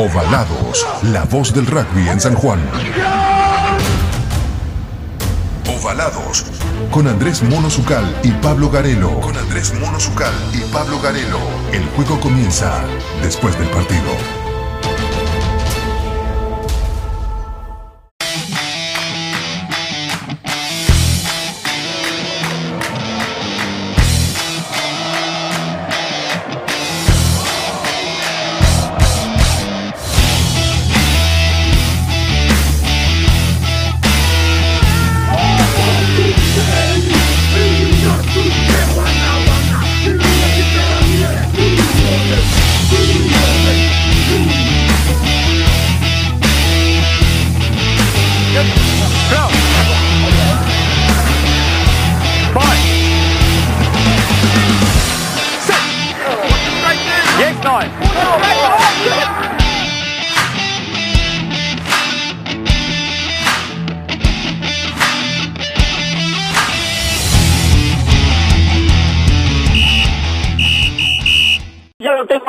Ovalados, 0.00 0.86
la 1.10 1.24
voz 1.24 1.52
del 1.52 1.66
rugby 1.66 2.08
en 2.08 2.20
San 2.20 2.36
Juan. 2.36 2.60
Ovalados, 5.76 6.44
con 6.92 7.08
Andrés 7.08 7.42
Mono 7.42 7.68
Zucal 7.68 8.04
y 8.22 8.30
Pablo 8.30 8.70
Garelo. 8.70 9.18
Con 9.18 9.36
Andrés 9.36 9.74
Mono 9.74 9.98
Zucal 9.98 10.32
y 10.52 10.60
Pablo 10.72 11.00
Garelo. 11.00 11.40
El 11.72 11.84
juego 11.96 12.20
comienza 12.20 12.80
después 13.22 13.58
del 13.58 13.68
partido. 13.70 14.47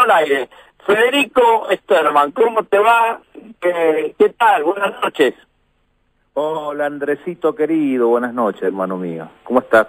Al 0.09 0.17
aire. 0.17 0.49
Federico 0.85 1.67
Sterman, 1.71 2.31
¿cómo 2.31 2.63
te 2.63 2.79
va? 2.79 3.19
¿Qué, 3.59 4.15
qué 4.17 4.29
tal? 4.29 4.63
Buenas 4.63 5.01
noches. 5.01 5.35
Hola 6.33 6.85
Andresito 6.85 7.53
querido, 7.53 8.07
buenas 8.07 8.33
noches 8.33 8.63
hermano 8.63 8.97
mío. 8.97 9.29
¿Cómo 9.43 9.59
estás? 9.59 9.87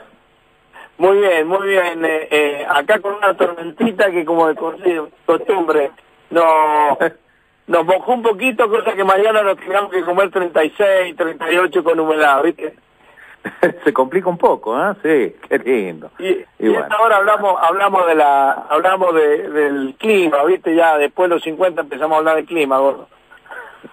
Muy 0.99 1.19
bien, 1.19 1.47
muy 1.47 1.69
bien. 1.69 2.05
Eh, 2.05 2.29
eh, 2.31 2.67
acá 2.69 2.99
con 3.01 3.15
una 3.15 3.35
tormentita 3.35 4.11
que 4.11 4.25
como 4.25 4.49
de 4.49 4.57
costumbre 5.25 5.93
no, 6.31 6.99
nos 7.67 7.87
mojó 7.87 8.13
un 8.13 8.23
poquito, 8.23 8.69
cosa 8.69 8.93
que 8.93 9.05
mañana 9.05 9.43
nos 9.43 9.57
tengamos 9.57 9.91
que 9.91 10.03
comer 10.03 10.31
36, 10.31 11.17
38 11.17 11.85
con 11.85 12.01
humedad, 12.01 12.43
¿viste? 12.43 12.75
Se 13.85 13.93
complica 13.93 14.29
un 14.29 14.39
poco, 14.39 14.79
¿eh? 14.79 14.95
Sí, 15.03 15.37
qué 15.49 15.59
lindo. 15.59 16.11
Y, 16.19 16.45
y, 16.59 16.69
bueno. 16.69 16.87
ahora 16.91 17.17
hablamos 17.17 17.57
hablamos 17.61 18.07
de 18.07 18.15
la 18.15 18.51
hablamos 18.69 19.15
de, 19.15 19.49
del 19.51 19.95
clima, 19.99 20.45
¿viste? 20.45 20.75
Ya 20.75 20.99
después 20.99 21.29
de 21.29 21.37
los 21.37 21.43
50 21.45 21.83
empezamos 21.83 22.17
a 22.17 22.19
hablar 22.19 22.37
del 22.37 22.47
clima, 22.47 22.79
gordo. 22.79 23.09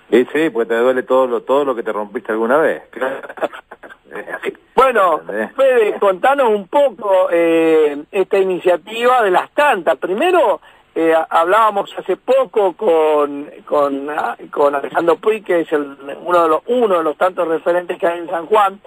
Sí, 0.09 0.27
sí, 0.33 0.49
pues 0.49 0.67
te 0.67 0.75
duele 0.75 1.03
todo 1.03 1.27
lo 1.27 1.41
todo 1.41 1.65
lo 1.65 1.75
que 1.75 1.83
te 1.83 1.93
rompiste 1.93 2.31
alguna 2.31 2.57
vez. 2.57 2.83
bueno, 4.75 5.21
Fede, 5.55 5.97
contanos 5.99 6.49
un 6.49 6.67
poco 6.67 7.29
eh, 7.31 8.03
esta 8.11 8.37
iniciativa 8.37 9.23
de 9.23 9.31
las 9.31 9.49
tantas. 9.51 9.97
Primero, 9.97 10.59
eh, 10.95 11.13
hablábamos 11.29 11.93
hace 11.97 12.17
poco 12.17 12.73
con, 12.73 13.51
con, 13.65 14.09
con 14.49 14.75
Alejandro 14.75 15.17
Puy, 15.17 15.41
que 15.41 15.61
es 15.61 15.71
el, 15.71 15.95
uno, 16.23 16.43
de 16.43 16.49
los, 16.49 16.61
uno 16.65 16.97
de 16.97 17.03
los 17.03 17.15
tantos 17.17 17.47
referentes 17.47 17.97
que 17.99 18.07
hay 18.07 18.19
en 18.19 18.29
San 18.29 18.47
Juan. 18.47 18.81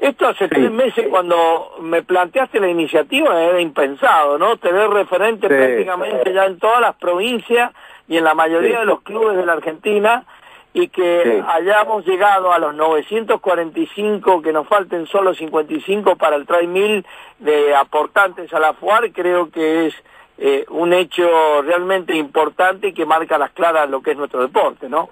Esto 0.00 0.28
hace 0.28 0.48
sí. 0.48 0.54
tres 0.54 0.70
meses 0.70 1.06
cuando 1.10 1.76
me 1.80 2.02
planteaste 2.02 2.58
la 2.58 2.68
iniciativa 2.68 3.40
era 3.42 3.60
impensado, 3.60 4.38
¿no? 4.38 4.56
Tener 4.56 4.88
referentes 4.88 5.50
sí. 5.50 5.54
prácticamente 5.54 6.32
ya 6.32 6.46
en 6.46 6.58
todas 6.58 6.80
las 6.80 6.96
provincias 6.96 7.70
y 8.08 8.16
en 8.16 8.24
la 8.24 8.34
mayoría 8.34 8.76
sí. 8.76 8.78
de 8.78 8.86
los 8.86 9.02
clubes 9.02 9.36
de 9.36 9.44
la 9.44 9.52
Argentina 9.52 10.24
y 10.72 10.88
que 10.88 11.42
hayamos 11.48 12.06
llegado 12.06 12.52
a 12.52 12.58
los 12.58 12.74
945, 12.74 14.40
que 14.40 14.52
nos 14.52 14.68
falten 14.68 15.06
solo 15.06 15.34
55 15.34 16.16
para 16.16 16.36
el 16.36 16.46
try 16.46 16.66
mil 16.66 17.04
de 17.38 17.74
aportantes 17.74 18.52
a 18.54 18.60
la 18.60 18.72
FUAR, 18.74 19.10
creo 19.12 19.50
que 19.50 19.88
es 19.88 19.94
eh, 20.38 20.64
un 20.70 20.92
hecho 20.92 21.60
realmente 21.62 22.16
importante 22.16 22.88
y 22.88 22.94
que 22.94 23.04
marca 23.04 23.36
las 23.36 23.50
claras 23.50 23.90
lo 23.90 24.00
que 24.00 24.12
es 24.12 24.16
nuestro 24.16 24.40
deporte, 24.40 24.88
¿no? 24.88 25.10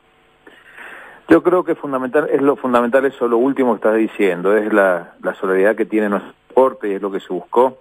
Yo 1.28 1.42
creo 1.42 1.62
que 1.62 1.74
fundamental, 1.74 2.26
es 2.32 2.40
lo 2.40 2.56
fundamental 2.56 3.04
eso 3.04 3.28
lo 3.28 3.36
último 3.36 3.72
que 3.72 3.76
estás 3.76 3.96
diciendo, 3.96 4.56
es 4.56 4.72
la, 4.72 5.12
la 5.22 5.34
solidaridad 5.34 5.76
que 5.76 5.84
tiene 5.84 6.08
nuestro 6.08 6.32
deporte 6.48 6.88
y 6.88 6.94
es 6.94 7.02
lo 7.02 7.10
que 7.10 7.20
se 7.20 7.30
buscó 7.30 7.76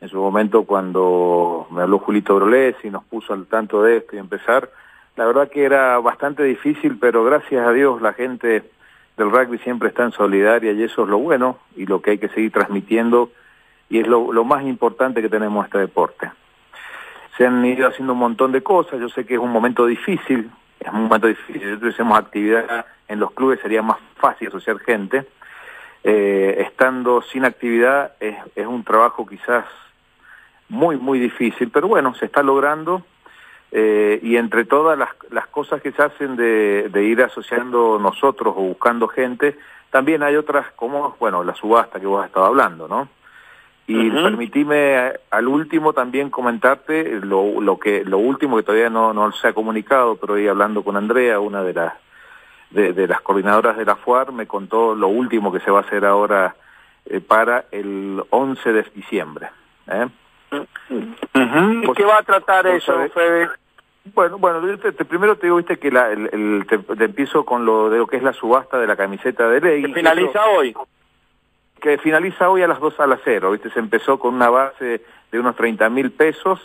en 0.00 0.08
su 0.08 0.16
momento 0.16 0.64
cuando 0.64 1.68
me 1.70 1.82
habló 1.82 2.00
Julito 2.00 2.34
Brolés 2.34 2.74
y 2.82 2.90
nos 2.90 3.04
puso 3.04 3.32
al 3.32 3.46
tanto 3.46 3.82
de 3.84 3.98
esto 3.98 4.16
y 4.16 4.18
empezar, 4.18 4.70
la 5.14 5.24
verdad 5.24 5.48
que 5.48 5.64
era 5.64 5.98
bastante 5.98 6.42
difícil, 6.42 6.98
pero 6.98 7.22
gracias 7.22 7.64
a 7.64 7.72
Dios 7.72 8.02
la 8.02 8.12
gente 8.12 8.68
del 9.16 9.30
rugby 9.30 9.58
siempre 9.58 9.90
está 9.90 10.02
en 10.02 10.12
solidaria 10.12 10.72
y 10.72 10.82
eso 10.82 11.04
es 11.04 11.08
lo 11.08 11.18
bueno 11.18 11.58
y 11.76 11.86
lo 11.86 12.02
que 12.02 12.12
hay 12.12 12.18
que 12.18 12.28
seguir 12.30 12.50
transmitiendo 12.50 13.30
y 13.88 14.00
es 14.00 14.08
lo, 14.08 14.32
lo 14.32 14.44
más 14.44 14.64
importante 14.64 15.22
que 15.22 15.28
tenemos 15.28 15.64
este 15.64 15.78
deporte. 15.78 16.32
Se 17.36 17.46
han 17.46 17.64
ido 17.64 17.86
haciendo 17.86 18.14
un 18.14 18.18
montón 18.18 18.50
de 18.50 18.62
cosas, 18.62 18.98
yo 18.98 19.08
sé 19.10 19.24
que 19.24 19.34
es 19.34 19.40
un 19.40 19.52
momento 19.52 19.86
difícil, 19.86 20.50
es 20.80 20.92
un 20.92 21.02
momento 21.04 21.26
difícil, 21.26 21.74
si 21.74 21.76
tuviésemos 21.78 22.18
actividad 22.18 22.86
en 23.08 23.20
los 23.20 23.32
clubes 23.32 23.60
sería 23.60 23.82
más 23.82 23.98
fácil 24.16 24.48
asociar 24.48 24.78
gente. 24.78 25.26
Eh, 26.02 26.56
estando 26.66 27.20
sin 27.20 27.44
actividad 27.44 28.12
es, 28.20 28.36
un 28.66 28.82
trabajo 28.84 29.26
quizás 29.26 29.66
muy, 30.68 30.96
muy 30.96 31.18
difícil, 31.18 31.70
pero 31.70 31.88
bueno, 31.88 32.14
se 32.14 32.24
está 32.24 32.42
logrando 32.42 33.04
eh, 33.70 34.18
y 34.22 34.36
entre 34.36 34.64
todas 34.64 34.98
las, 34.98 35.10
las 35.30 35.46
cosas 35.48 35.82
que 35.82 35.92
se 35.92 36.02
hacen 36.02 36.36
de, 36.36 36.88
de, 36.90 37.04
ir 37.04 37.22
asociando 37.22 37.98
nosotros 37.98 38.54
o 38.56 38.62
buscando 38.62 39.08
gente, 39.08 39.58
también 39.90 40.22
hay 40.22 40.36
otras 40.36 40.72
como, 40.72 41.16
bueno, 41.20 41.44
la 41.44 41.54
subasta 41.54 42.00
que 42.00 42.06
vos 42.06 42.22
has 42.22 42.28
estado 42.28 42.46
hablando, 42.46 42.88
¿no? 42.88 43.08
Y 43.90 44.08
uh 44.08 44.12
-huh. 44.12 44.22
permitime 44.22 45.14
al 45.30 45.48
último 45.48 45.92
también 45.92 46.30
comentarte 46.30 47.18
lo, 47.22 47.60
lo 47.60 47.76
que 47.76 48.04
lo 48.04 48.18
último 48.18 48.56
que 48.56 48.62
todavía 48.62 48.88
no, 48.88 49.12
no 49.12 49.32
se 49.32 49.48
ha 49.48 49.52
comunicado, 49.52 50.14
pero 50.14 50.34
hoy 50.34 50.46
hablando 50.46 50.84
con 50.84 50.96
Andrea, 50.96 51.40
una 51.40 51.64
de 51.64 51.74
las 51.74 51.94
de, 52.70 52.92
de 52.92 53.08
las 53.08 53.20
coordinadoras 53.20 53.76
de 53.76 53.84
la 53.84 53.96
FUAR, 53.96 54.30
me 54.30 54.46
contó 54.46 54.94
lo 54.94 55.08
último 55.08 55.50
que 55.50 55.58
se 55.58 55.72
va 55.72 55.78
a 55.78 55.82
hacer 55.82 56.04
ahora 56.04 56.54
eh, 57.06 57.20
para 57.20 57.64
el 57.72 58.22
11 58.30 58.72
de 58.72 58.82
diciembre. 58.94 59.48
¿eh? 59.88 60.06
Uh 60.52 60.66
-huh. 61.34 61.90
¿Y 61.90 61.92
qué 61.94 62.04
va 62.04 62.18
a 62.18 62.22
tratar 62.22 62.68
eso, 62.68 62.94
Fede? 63.12 63.48
Bueno, 64.14 64.38
bueno, 64.38 64.60
te, 64.78 64.92
te, 64.92 65.04
primero 65.04 65.34
te 65.36 65.48
digo, 65.48 65.56
viste, 65.56 65.80
que 65.80 65.90
la, 65.90 66.12
el, 66.12 66.30
el 66.32 66.64
te, 66.68 66.78
te, 66.78 67.04
empiezo 67.04 67.44
con 67.44 67.66
lo 67.66 67.90
de 67.90 67.98
lo 67.98 68.06
que 68.06 68.18
es 68.18 68.22
la 68.22 68.32
subasta 68.32 68.78
de 68.78 68.86
la 68.86 68.94
camiseta 68.94 69.48
de 69.48 69.60
ley. 69.60 69.82
Que 69.82 69.94
finaliza 69.94 70.30
eso, 70.30 70.50
hoy. 70.56 70.74
Que 71.80 71.98
finaliza 71.98 72.50
hoy 72.50 72.62
a 72.62 72.68
las 72.68 72.80
2 72.80 73.00
a 73.00 73.06
las 73.06 73.20
0, 73.24 73.52
viste, 73.52 73.70
se 73.70 73.78
empezó 73.78 74.18
con 74.18 74.34
una 74.34 74.50
base 74.50 75.02
de 75.32 75.40
unos 75.40 75.56
30 75.56 75.88
mil 75.90 76.10
pesos 76.10 76.60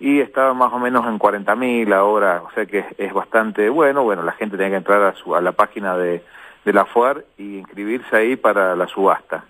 y 0.00 0.20
estaba 0.20 0.54
más 0.54 0.72
o 0.72 0.78
menos 0.78 1.06
en 1.06 1.18
40 1.18 1.54
mil 1.56 1.92
ahora, 1.92 2.42
o 2.42 2.50
sea 2.52 2.66
que 2.66 2.80
es, 2.80 2.86
es, 2.98 3.12
bastante 3.12 3.68
bueno, 3.68 4.02
bueno, 4.04 4.22
la 4.22 4.32
gente 4.32 4.56
tiene 4.56 4.70
que 4.70 4.78
entrar 4.78 5.02
a, 5.02 5.14
su, 5.14 5.34
a 5.34 5.40
la 5.40 5.52
página 5.52 5.96
de, 5.96 6.22
de 6.64 6.72
la 6.72 6.84
FUAR 6.84 7.24
y 7.36 7.58
inscribirse 7.58 8.16
ahí 8.16 8.36
para 8.36 8.74
la 8.74 8.86
subasta. 8.86 9.44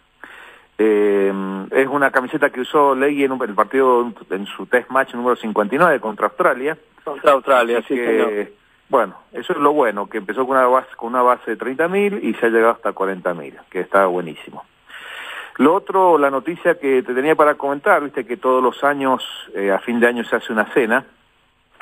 Eh, 0.76 1.32
es 1.70 1.86
una 1.86 2.10
camiseta 2.10 2.50
que 2.50 2.60
usó 2.60 2.94
Ley 2.94 3.22
en 3.22 3.32
un, 3.32 3.42
el 3.42 3.54
partido 3.54 4.12
en 4.30 4.46
su 4.46 4.66
test 4.66 4.90
match 4.90 5.14
número 5.14 5.36
59 5.36 6.00
contra 6.00 6.26
Australia. 6.26 6.76
Contra 7.04 7.32
Australia, 7.32 7.82
sí, 7.86 7.94
que, 7.94 8.06
señor. 8.06 8.48
Bueno, 8.88 9.16
eso 9.32 9.52
es 9.52 9.58
lo 9.58 9.72
bueno, 9.72 10.08
que 10.08 10.18
empezó 10.18 10.46
con 10.46 10.56
una 10.56 10.66
base, 10.66 10.88
con 10.96 11.10
una 11.10 11.22
base 11.22 11.52
de 11.52 11.56
30 11.56 11.88
mil 11.88 12.20
y 12.22 12.34
se 12.34 12.46
ha 12.46 12.48
llegado 12.48 12.72
hasta 12.72 12.92
40 12.92 13.34
mil, 13.34 13.56
que 13.70 13.80
está 13.80 14.06
buenísimo. 14.06 14.64
Lo 15.56 15.74
otro, 15.74 16.18
la 16.18 16.30
noticia 16.30 16.78
que 16.78 17.02
te 17.02 17.14
tenía 17.14 17.36
para 17.36 17.54
comentar, 17.54 18.02
viste 18.02 18.26
que 18.26 18.36
todos 18.36 18.62
los 18.62 18.82
años, 18.82 19.22
eh, 19.54 19.70
a 19.70 19.78
fin 19.78 20.00
de 20.00 20.08
año 20.08 20.24
se 20.24 20.36
hace 20.36 20.52
una 20.52 20.66
cena, 20.72 21.04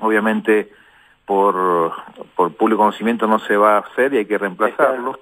obviamente 0.00 0.70
por, 1.24 1.92
por 2.36 2.52
público 2.54 2.82
conocimiento 2.82 3.26
no 3.26 3.38
se 3.38 3.56
va 3.56 3.76
a 3.76 3.80
hacer 3.80 4.12
y 4.12 4.18
hay 4.18 4.26
que 4.26 4.38
reemplazarlo. 4.38 5.18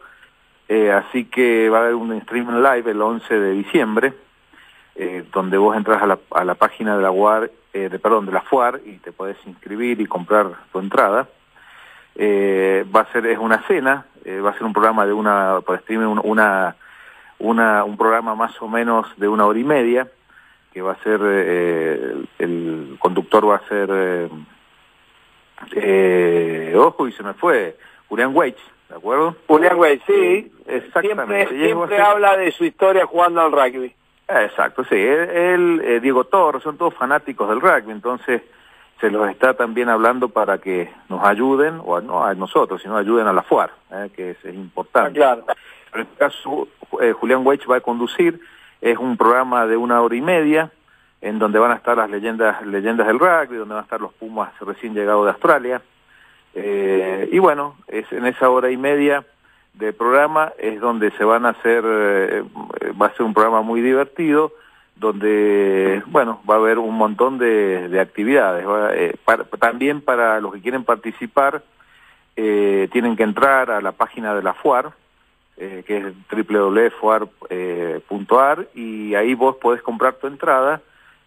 Eh, 0.69 0.91
así 0.93 1.25
que 1.25 1.69
va 1.69 1.79
a 1.79 1.81
haber 1.83 1.95
un 1.95 2.21
stream 2.23 2.63
live 2.63 2.91
el 2.91 3.03
11 3.03 3.41
de 3.41 3.53
diciembre, 3.53 4.15
eh, 4.95 5.25
donde 5.33 5.59
vos 5.59 5.77
entras 5.77 6.03
a 6.03 6.07
la, 6.07 6.19
a 6.31 6.45
la 6.45 6.55
página 6.55 6.97
de 6.97 7.03
la 7.03 7.11
UAR, 7.11 7.51
eh, 7.73 7.89
de, 7.89 7.99
perdón, 7.99 8.27
de 8.27 8.33
la 8.33 8.43
FUAR 8.43 8.81
y 8.85 8.99
te 8.99 9.13
podés 9.13 9.37
inscribir 9.47 10.01
y 10.01 10.07
comprar 10.07 10.47
tu 10.73 10.79
entrada. 10.79 11.29
Eh, 12.15 12.85
va 12.95 13.01
a 13.01 13.13
ser, 13.13 13.27
es 13.27 13.39
una 13.39 13.63
cena, 13.67 14.07
va 14.45 14.51
a 14.51 14.55
ser 14.55 14.65
un 14.65 14.73
programa 14.73 15.07
de 15.07 15.13
una, 15.13 15.61
por 15.65 15.77
streaming, 15.77 16.07
una, 16.07 16.21
una, 16.23 16.77
un 17.41 17.97
programa 17.97 18.35
más 18.35 18.61
o 18.63 18.69
menos 18.69 19.07
de 19.17 19.29
una 19.29 19.47
hora 19.47 19.59
y 19.59 19.65
media, 19.65 20.09
que 20.73 20.83
va 20.83 20.93
a 20.93 21.03
ser, 21.03 21.21
eh, 21.23 22.15
el, 22.39 22.49
el, 22.49 22.97
conductor 23.01 23.49
va 23.49 23.57
a 23.57 23.69
ser 23.69 23.91
eh, 25.73 26.75
ojo, 26.77 27.09
y 27.09 27.13
se 27.13 27.23
me 27.23 27.35
fue, 27.35 27.77
Julián 28.09 28.35
Weich, 28.35 28.59
¿de 28.89 28.97
acuerdo? 28.97 29.37
Julián 29.47 29.79
Weich, 29.79 30.03
sí. 30.07 30.53
Exactamente. 30.67 31.49
Siempre, 31.49 31.67
siempre 31.67 32.01
habla 32.01 32.37
de 32.37 32.53
su 32.53 32.65
historia 32.65 33.07
jugando 33.07 33.41
al 33.41 33.53
rugby. 33.53 33.95
Exacto, 34.29 34.85
sí. 34.85 34.97
Él, 34.97 35.83
eh, 35.85 36.01
Diego 36.01 36.25
Torres, 36.25 36.63
son 36.63 36.77
todos 36.77 36.95
fanáticos 36.95 37.49
del 37.49 37.61
rugby, 37.61 37.93
entonces 37.93 38.43
se 39.01 39.11
los 39.11 39.29
está 39.31 39.55
también 39.55 39.89
hablando 39.89 40.29
para 40.29 40.59
que 40.59 40.93
nos 41.09 41.25
ayuden, 41.25 41.81
o 41.85 42.01
no 42.01 42.25
a 42.25 42.35
nosotros, 42.35 42.83
sino 42.83 42.97
ayuden 42.97 43.27
a 43.27 43.33
la 43.33 43.43
FUAR, 43.43 43.71
eh, 43.91 44.11
que 44.15 44.31
es, 44.31 44.45
importante. 44.45 45.23
Ah, 45.25 45.37
claro. 45.37 45.59
En 45.95 46.01
este 46.03 46.17
caso, 46.17 46.69
eh, 47.01 47.13
Julián 47.13 47.47
Weich 47.47 47.69
va 47.69 47.77
a 47.77 47.81
conducir, 47.81 48.41
es 48.81 48.99
un 48.99 49.17
programa 49.17 49.67
de 49.67 49.77
una 49.77 50.01
hora 50.01 50.17
y 50.17 50.21
media, 50.21 50.71
en 51.21 51.39
donde 51.39 51.59
van 51.59 51.73
a 51.73 51.75
estar 51.75 51.97
las 51.97 52.11
leyendas, 52.11 52.65
leyendas 52.67 53.07
del 53.07 53.19
rugby, 53.19 53.57
donde 53.57 53.75
van 53.75 53.83
a 53.83 53.85
estar 53.85 54.01
los 54.01 54.13
Pumas 54.15 54.53
recién 54.61 54.95
llegados 54.95 55.25
de 55.25 55.31
Australia. 55.33 55.83
Eh, 56.55 57.29
y 57.31 57.39
bueno, 57.39 57.77
es 57.87 58.11
en 58.13 58.27
esa 58.27 58.51
hora 58.51 58.71
y 58.71 58.77
media 58.77 59.25
de 59.75 59.93
programa 59.93 60.53
es 60.59 60.81
donde 60.81 61.11
se 61.13 61.25
van 61.25 61.47
a 61.47 61.51
hacer, 61.51 61.85
eh, 61.87 62.43
va 63.01 63.07
a 63.07 63.13
ser 63.13 63.23
un 63.23 63.35
programa 63.35 63.63
muy 63.63 63.81
divertido, 63.81 64.53
donde, 64.97 66.03
bueno, 66.07 66.41
va 66.49 66.55
a 66.55 66.59
haber 66.59 66.79
un 66.79 66.95
montón 66.95 67.39
de, 67.39 67.99
actividades. 68.01 68.67
Eh, 68.95 69.17
también 69.59 70.03
para 70.03 70.41
los 70.41 70.53
que 70.53 70.61
quieren 70.61 70.85
participar, 70.85 71.63
tienen 72.35 73.17
que 73.17 73.23
entrar 73.23 73.71
a 73.71 73.83
la 73.83 73.93
página 73.93 74.35
de 74.35 74.43
la 74.43 74.55
FUAR, 74.55 74.93
que 75.87 75.99
es 75.99 76.05
www.fuar.ar, 76.49 77.49
y 78.75 79.15
ahí 79.15 79.35
vos 79.35 79.57
podés 79.57 79.83
comprar 79.83 80.15
tu 80.15 80.27
entrada 80.27 80.81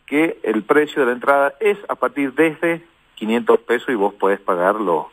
que 0.05 0.39
el 0.43 0.63
precio 0.63 1.01
de 1.01 1.05
la 1.07 1.13
entrada 1.13 1.53
es 1.59 1.77
a 1.87 1.95
partir 1.95 2.33
desde 2.33 2.83
500 3.15 3.59
pesos 3.59 3.89
y 3.89 3.95
vos 3.95 4.13
podés 4.13 4.39
pagarlo 4.39 5.11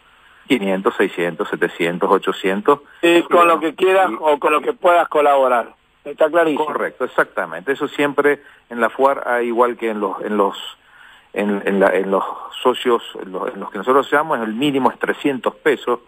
500, 0.49 0.95
600, 0.97 1.49
700, 1.49 2.11
800. 2.11 2.81
Sí, 3.03 3.23
con 3.31 3.47
lo 3.47 3.61
que 3.61 3.75
quieras 3.75 4.11
o 4.19 4.39
con 4.39 4.53
lo 4.53 4.61
que 4.61 4.73
puedas 4.73 5.07
colaborar. 5.09 5.75
Está 6.05 6.29
clarísimo. 6.29 6.67
Correcto, 6.67 7.05
exactamente. 7.05 7.73
Eso 7.73 7.87
siempre 7.89 8.43
en 8.69 8.81
la 8.81 8.91
FUAR 8.91 9.29
hay 9.29 9.49
igual 9.49 9.77
que 9.77 9.91
en 9.91 10.01
los 10.01 10.21
en 10.23 10.37
los 10.37 10.57
en, 11.33 11.63
en, 11.65 12.11
los 12.11 12.25
socios 12.63 13.03
en 13.23 13.31
los, 13.31 13.71
que 13.71 13.79
nosotros 13.79 14.11
llamamos 14.11 14.41
el 14.41 14.55
mínimo 14.55 14.91
es 14.91 14.99
300 14.99 15.55
pesos 15.57 16.01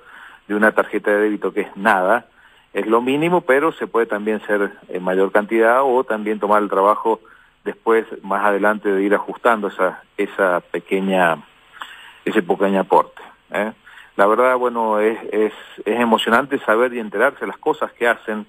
de 0.48 0.54
una 0.54 0.72
tarjeta 0.72 1.12
de 1.12 1.20
débito 1.20 1.52
que 1.52 1.60
es 1.60 1.76
nada, 1.76 2.26
es 2.72 2.86
lo 2.86 3.00
mínimo, 3.00 3.42
pero 3.42 3.72
se 3.72 3.86
puede 3.86 4.06
también 4.06 4.40
ser 4.46 4.72
en 4.88 5.02
mayor 5.02 5.30
cantidad 5.30 5.82
o 5.82 6.04
también 6.04 6.40
tomar 6.40 6.62
el 6.62 6.70
trabajo 6.70 7.20
después 7.64 8.06
más 8.22 8.44
adelante 8.44 8.90
de 8.90 9.02
ir 9.02 9.14
ajustando 9.14 9.68
esa 9.68 10.02
esa 10.16 10.60
pequeña 10.60 11.42
ese 12.24 12.42
pequeño 12.42 12.80
aporte 12.80 13.22
¿eh? 13.52 13.72
la 14.16 14.26
verdad 14.26 14.56
bueno 14.56 14.98
es, 15.00 15.18
es, 15.32 15.52
es 15.84 16.00
emocionante 16.00 16.58
saber 16.60 16.92
y 16.94 16.98
enterarse 16.98 17.46
las 17.46 17.58
cosas 17.58 17.92
que 17.92 18.08
hacen 18.08 18.46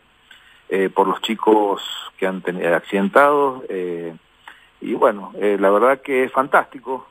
eh, 0.70 0.90
por 0.90 1.08
los 1.08 1.22
chicos 1.22 1.84
que 2.18 2.26
han 2.26 2.42
tenido 2.42 2.76
accidentados 2.76 3.64
eh, 3.70 4.16
y 4.82 4.94
bueno 4.96 5.32
la 5.40 5.70
verdad 5.70 6.02
que 6.02 6.24
es 6.24 6.32
fantástico 6.32 7.08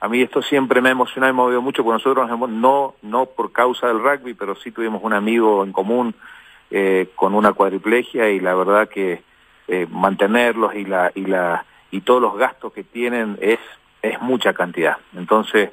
a 0.00 0.08
mí 0.08 0.22
esto 0.22 0.42
siempre 0.42 0.80
me 0.80 0.88
ha 0.88 0.92
emocionado 0.92 1.30
y 1.30 1.34
me 1.34 1.42
ha 1.42 1.44
movido 1.44 1.62
mucho 1.62 1.84
porque 1.84 2.02
nosotros 2.02 2.48
no 2.48 2.94
no 3.02 3.26
por 3.26 3.52
causa 3.52 3.88
del 3.88 4.00
rugby 4.00 4.34
pero 4.34 4.54
sí 4.56 4.70
tuvimos 4.70 5.02
un 5.02 5.12
amigo 5.12 5.62
en 5.62 5.72
común 5.72 6.14
con 7.16 7.34
una 7.34 7.52
cuadriplegia 7.52 8.30
y 8.30 8.40
la 8.40 8.54
verdad 8.54 8.88
que 8.88 9.22
eh, 9.68 9.86
mantenerlos 9.90 10.74
y 10.74 10.84
la 10.84 11.12
y 11.14 11.26
la 11.26 11.64
y 11.90 12.00
todos 12.00 12.22
los 12.22 12.36
gastos 12.36 12.72
que 12.72 12.84
tienen 12.84 13.38
es 13.40 13.58
es 14.02 14.20
mucha 14.20 14.54
cantidad 14.54 14.96
entonces 15.16 15.70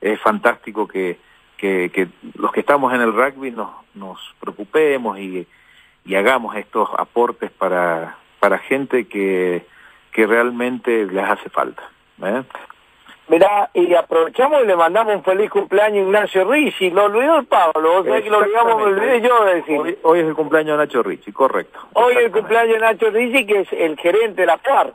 es 0.00 0.20
fantástico 0.20 0.86
que, 0.86 1.18
que, 1.56 2.08
los 2.34 2.52
que 2.52 2.60
estamos 2.60 2.92
en 2.94 3.00
el 3.00 3.12
rugby 3.12 3.50
nos 3.50 3.70
nos 3.94 4.18
preocupemos 4.40 5.18
y, 5.18 5.46
y 6.04 6.14
hagamos 6.14 6.56
estos 6.56 6.88
aportes 6.96 7.50
para 7.50 8.16
para 8.40 8.58
gente 8.58 9.06
que 9.06 9.66
que 10.12 10.26
realmente 10.26 11.06
les 11.06 11.24
hace 11.24 11.50
falta 11.50 11.82
¿eh? 12.22 12.42
Mirá, 13.28 13.70
y 13.74 13.92
aprovechamos 13.94 14.62
y 14.62 14.66
le 14.66 14.76
mandamos 14.76 15.16
un 15.16 15.24
feliz 15.24 15.50
cumpleaños 15.50 15.98
a 15.98 16.06
Ignacio 16.06 16.44
Ricci. 16.44 16.90
Lo 16.90 17.06
olvidó 17.06 17.38
el 17.38 17.46
Pablo, 17.46 18.00
o 18.00 18.04
sea 18.04 18.22
que 18.22 18.30
lo 18.30 18.38
olvidamos, 18.38 18.82
olvidé 18.82 19.20
yo 19.20 19.44
de 19.44 19.54
decir. 19.56 19.98
Hoy, 20.02 20.20
es 20.20 20.26
el 20.26 20.34
cumpleaños 20.34 20.78
de 20.78 20.84
Nacho 20.84 21.02
Ricci, 21.02 21.32
correcto. 21.32 21.80
Hoy 21.94 22.14
es 22.14 22.24
el 22.26 22.30
cumpleaños 22.30 22.74
de 22.74 22.80
Nacho 22.80 23.10
Ricci, 23.10 23.44
que 23.44 23.60
es 23.60 23.72
el 23.72 23.96
gerente 23.98 24.42
de 24.42 24.46
la 24.46 24.58
FUAR. 24.58 24.92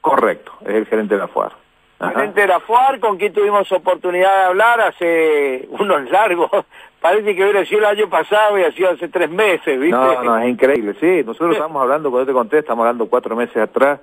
Correcto, 0.00 0.52
es 0.60 0.74
el 0.74 0.86
gerente 0.86 1.14
de 1.14 1.20
la 1.20 1.28
FUAR. 1.28 1.52
Gerente 1.98 2.42
de 2.42 2.46
la 2.46 2.60
FUAR, 2.60 3.00
con 3.00 3.16
quien 3.16 3.32
tuvimos 3.32 3.72
oportunidad 3.72 4.32
de 4.36 4.44
hablar 4.44 4.80
hace 4.80 5.68
unos 5.70 6.08
largos. 6.10 6.50
Parece 7.00 7.34
que 7.34 7.42
hubiera 7.42 7.64
sido 7.64 7.80
el 7.80 7.86
año 7.86 8.08
pasado 8.08 8.56
y 8.56 8.62
ha 8.62 8.70
sido 8.70 8.90
hace 8.90 9.08
tres 9.08 9.30
meses, 9.30 9.80
¿viste? 9.80 9.90
No, 9.90 10.22
no, 10.22 10.38
es 10.38 10.48
increíble, 10.48 10.94
sí. 11.00 11.24
Nosotros 11.24 11.52
estamos 11.56 11.82
hablando, 11.82 12.08
cuando 12.12 12.26
te 12.26 12.32
conté, 12.32 12.58
estamos 12.58 12.84
hablando 12.84 13.08
cuatro 13.08 13.34
meses 13.34 13.56
atrás 13.56 13.98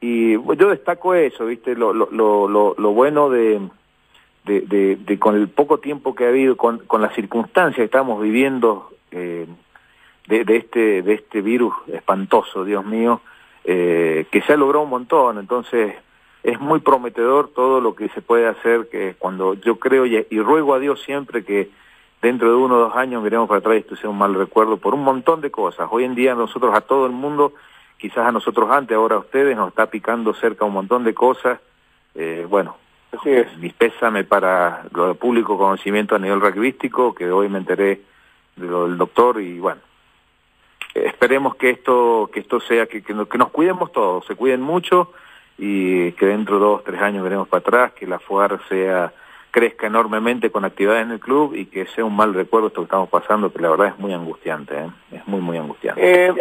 y 0.00 0.32
yo 0.32 0.70
destaco 0.70 1.14
eso, 1.14 1.46
¿viste? 1.46 1.74
Lo, 1.74 1.92
lo, 1.92 2.08
lo, 2.10 2.74
lo 2.76 2.90
bueno 2.92 3.30
de, 3.30 3.60
de, 4.44 4.96
de, 4.96 5.18
con 5.18 5.34
el 5.34 5.48
poco 5.48 5.78
tiempo 5.78 6.14
que 6.14 6.24
ha 6.24 6.28
habido, 6.28 6.56
con, 6.56 6.78
con 6.80 7.02
las 7.02 7.14
circunstancias 7.14 7.76
que 7.76 7.84
estamos 7.84 8.20
viviendo 8.20 8.90
eh, 9.10 9.46
de, 10.28 10.44
de, 10.44 10.56
este, 10.56 11.02
de 11.02 11.14
este 11.14 11.40
virus 11.40 11.74
espantoso, 11.88 12.64
Dios 12.64 12.84
mío, 12.84 13.20
eh, 13.64 14.26
que 14.30 14.42
se 14.42 14.52
ha 14.52 14.56
logrado 14.56 14.84
un 14.84 14.90
montón. 14.90 15.38
Entonces, 15.38 15.94
es 16.42 16.60
muy 16.60 16.80
prometedor 16.80 17.48
todo 17.48 17.80
lo 17.80 17.94
que 17.94 18.08
se 18.10 18.22
puede 18.22 18.46
hacer, 18.46 18.88
que 18.88 19.14
cuando 19.18 19.54
yo 19.54 19.78
creo 19.78 20.06
y, 20.06 20.26
y 20.30 20.40
ruego 20.40 20.74
a 20.74 20.78
Dios 20.78 21.02
siempre 21.02 21.44
que 21.44 21.70
dentro 22.22 22.48
de 22.50 22.56
uno 22.56 22.76
o 22.76 22.80
dos 22.80 22.96
años 22.96 23.22
miremos 23.22 23.48
para 23.48 23.58
atrás 23.58 23.76
y 23.76 23.78
esto 23.78 23.96
sea 23.96 24.10
un 24.10 24.18
mal 24.18 24.34
recuerdo 24.34 24.76
por 24.76 24.94
un 24.94 25.02
montón 25.02 25.40
de 25.40 25.50
cosas. 25.50 25.88
Hoy 25.90 26.04
en 26.04 26.14
día 26.14 26.34
nosotros 26.34 26.74
a 26.74 26.80
todo 26.82 27.06
el 27.06 27.12
mundo 27.12 27.52
quizás 27.98 28.26
a 28.26 28.32
nosotros 28.32 28.70
antes, 28.70 28.96
ahora 28.96 29.16
a 29.16 29.20
ustedes, 29.20 29.56
nos 29.56 29.68
está 29.68 29.86
picando 29.86 30.34
cerca 30.34 30.64
un 30.64 30.72
montón 30.72 31.04
de 31.04 31.14
cosas. 31.14 31.60
Eh, 32.14 32.46
bueno, 32.48 32.76
Así 33.12 33.30
es. 33.30 33.56
mis 33.58 33.72
pésame 33.72 34.24
para 34.24 34.84
lo 34.92 35.08
de 35.08 35.14
público 35.14 35.56
conocimiento 35.56 36.14
a 36.14 36.18
nivel 36.18 36.40
rugbyístico, 36.40 37.14
que 37.14 37.30
hoy 37.30 37.48
me 37.48 37.58
enteré 37.58 38.02
de 38.56 38.66
lo 38.66 38.88
del 38.88 38.98
doctor 38.98 39.40
y 39.40 39.58
bueno, 39.58 39.80
esperemos 40.94 41.56
que 41.56 41.70
esto 41.70 42.30
que 42.32 42.40
esto 42.40 42.60
sea, 42.60 42.86
que, 42.86 43.02
que, 43.02 43.14
nos 43.14 43.50
cuidemos 43.50 43.92
todos, 43.92 44.24
se 44.26 44.34
cuiden 44.34 44.62
mucho 44.62 45.12
y 45.58 46.12
que 46.12 46.26
dentro 46.26 46.56
de 46.56 46.64
dos, 46.64 46.84
tres 46.84 47.00
años 47.00 47.22
veremos 47.22 47.48
para 47.48 47.60
atrás, 47.60 47.92
que 47.92 48.06
la 48.06 48.18
FUAR 48.18 48.60
sea 48.68 49.12
crezca 49.50 49.86
enormemente 49.86 50.50
con 50.50 50.66
actividades 50.66 51.06
en 51.06 51.12
el 51.12 51.20
club 51.20 51.54
y 51.54 51.64
que 51.64 51.86
sea 51.86 52.04
un 52.04 52.14
mal 52.14 52.34
recuerdo 52.34 52.68
esto 52.68 52.82
que 52.82 52.84
estamos 52.84 53.08
pasando, 53.08 53.50
que 53.50 53.62
la 53.62 53.70
verdad 53.70 53.88
es 53.88 53.98
muy 53.98 54.12
angustiante, 54.12 54.78
¿eh? 54.78 54.90
es 55.12 55.26
muy, 55.26 55.40
muy 55.40 55.56
angustiante. 55.56 56.26
Eh, 56.26 56.34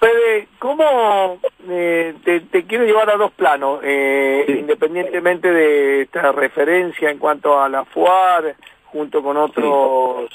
Fede, 0.00 0.48
¿cómo 0.58 1.38
eh, 1.68 2.14
te, 2.24 2.64
quiero 2.64 2.86
llevar 2.86 3.10
a 3.10 3.18
dos 3.18 3.32
planos, 3.32 3.80
eh, 3.82 4.46
independientemente 4.58 5.52
de 5.52 6.02
esta 6.02 6.32
referencia 6.32 7.10
en 7.10 7.18
cuanto 7.18 7.60
a 7.60 7.68
la 7.68 7.84
FUAR, 7.84 8.56
junto 8.86 9.22
con 9.22 9.36
otros 9.36 10.30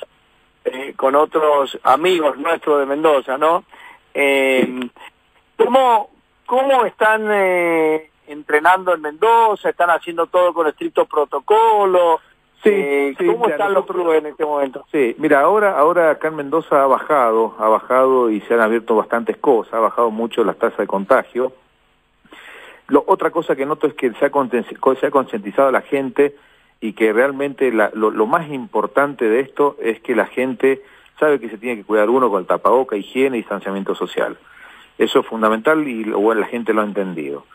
eh, 0.66 0.94
con 0.96 1.16
otros 1.16 1.80
amigos 1.82 2.38
nuestros 2.38 2.80
de 2.80 2.86
Mendoza, 2.86 3.40
¿no? 3.40 3.64
¿cómo, 5.58 6.12
¿Cómo 6.46 6.86
están 6.86 7.28
entrenando 8.28 8.94
en 8.94 9.02
Mendoza? 9.02 9.70
¿Están 9.70 9.90
haciendo 9.90 10.28
todo 10.28 10.54
con 10.54 10.68
estricto 10.68 11.06
protocolo? 11.06 12.20
Sí, 12.66 12.72
eh, 12.74 13.16
¿Cómo 13.20 13.48
están 13.48 13.76
los 13.76 13.86
clubes 13.86 14.18
en 14.18 14.26
este 14.26 14.44
momento? 14.44 14.88
Sí, 14.92 15.16
mira, 15.20 15.42
ahora, 15.42 15.78
ahora 15.78 16.10
acá 16.10 16.30
en 16.30 16.38
Mendoza 16.38 16.82
ha 16.82 16.88
bajado, 16.88 17.54
ha 17.60 17.68
bajado 17.68 18.32
y 18.32 18.42
se 18.42 18.56
han 18.56 18.60
abierto 18.60 18.96
bastantes 18.96 19.38
cosas, 19.38 19.76
ha 19.76 19.80
bajado 19.80 20.10
mucho 20.10 20.44
las 20.44 20.58
tasas 20.58 20.80
de 20.80 20.88
contagio. 20.88 21.54
Lo, 22.88 23.04
otra 23.06 23.30
cosa 23.30 23.56
que 23.56 23.68
noto 23.68 23.86
es 23.86 23.94
que 23.94 24.12
se 24.14 24.26
ha, 24.26 24.32
se 25.00 25.06
ha 25.06 25.12
concientizado 25.12 25.68
a 25.68 25.72
la 25.72 25.82
gente 25.82 26.36
y 26.82 26.94
que 26.94 27.14
realmente 27.14 27.72
lo, 27.72 28.10
lo, 28.10 28.26
más 28.26 28.50
importante 28.50 29.30
de 29.30 29.42
esto 29.42 29.78
es 29.80 30.00
que 30.00 30.16
la 30.16 30.26
gente 30.26 30.82
sabe 31.20 31.40
que 31.40 31.50
se 31.50 31.60
tiene 31.60 31.78
que 31.78 31.84
cuidar 31.84 32.10
uno 32.10 32.32
con 32.32 32.42
el 32.42 32.48
tapaboca, 32.48 32.96
higiene 32.96 33.38
y 33.38 33.42
distanciamiento 33.42 33.94
social. 33.94 34.40
Eso 34.98 35.20
es 35.20 35.26
fundamental 35.28 35.88
y 35.88 36.06
bueno, 36.06 36.42
la 36.42 36.48
gente 36.48 36.74
lo 36.74 36.82
ha 36.82 36.86
entendido. 36.86 37.46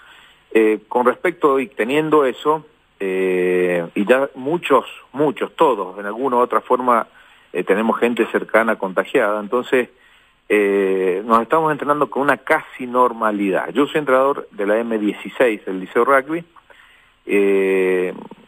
Eh, 0.53 0.79
con 0.87 1.05
respecto 1.05 1.59
y 1.59 1.67
teniendo 1.67 2.25
eso, 2.25 2.65
eh, 3.03 3.89
y 3.95 4.05
ya 4.05 4.29
muchos, 4.35 4.85
muchos, 5.13 5.57
todos, 5.57 5.99
en 5.99 6.05
alguna 6.05 6.37
u 6.37 6.41
otra 6.41 6.61
forma 6.61 7.07
eh, 7.51 7.65
tenemos 7.65 7.99
gente 7.99 8.27
cercana 8.27 8.77
contagiada, 8.77 9.41
entonces 9.41 9.89
eh, 10.51 11.23
nos 11.25 11.41
estamos 11.41 11.73
entrenando 11.73 12.11
con 12.11 12.23
una 12.23 12.37
casi 12.37 12.87
normalidad. 12.87 13.71
Yo 13.73 13.87
soy 13.87 14.01
entrenador 14.01 14.47
de 14.51 14.67
la 14.67 14.79
M16 14.79 15.65
del 15.65 15.81
Liceo 15.81 16.05
Rugby, 16.05 16.45